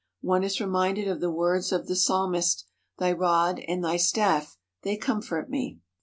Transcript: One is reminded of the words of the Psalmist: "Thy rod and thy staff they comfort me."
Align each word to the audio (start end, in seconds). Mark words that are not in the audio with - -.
One 0.21 0.43
is 0.43 0.59
reminded 0.59 1.07
of 1.07 1.19
the 1.19 1.29
words 1.29 1.71
of 1.71 1.85
the 1.85 1.95
Psalmist: 1.95 2.65
"Thy 2.97 3.11
rod 3.11 3.59
and 3.67 3.83
thy 3.85 3.97
staff 3.97 4.57
they 4.81 4.97
comfort 4.97 5.47
me." 5.47 5.79